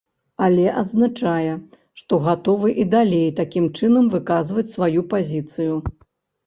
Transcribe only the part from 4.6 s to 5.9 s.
сваю пазіцыю.